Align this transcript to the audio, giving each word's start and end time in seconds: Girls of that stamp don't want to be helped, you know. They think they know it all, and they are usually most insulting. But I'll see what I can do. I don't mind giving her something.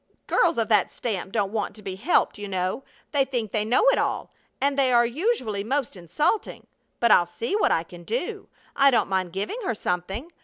Girls 0.25 0.57
of 0.57 0.67
that 0.69 0.91
stamp 0.91 1.31
don't 1.31 1.51
want 1.51 1.75
to 1.75 1.83
be 1.83 1.95
helped, 1.95 2.39
you 2.39 2.47
know. 2.47 2.83
They 3.11 3.23
think 3.23 3.51
they 3.51 3.63
know 3.63 3.85
it 3.89 3.99
all, 3.99 4.31
and 4.59 4.75
they 4.75 4.91
are 4.91 5.05
usually 5.05 5.63
most 5.63 5.95
insulting. 5.95 6.65
But 6.99 7.11
I'll 7.11 7.27
see 7.27 7.55
what 7.55 7.71
I 7.71 7.83
can 7.83 8.03
do. 8.03 8.49
I 8.75 8.89
don't 8.89 9.09
mind 9.09 9.31
giving 9.31 9.59
her 9.63 9.75
something. 9.75 10.31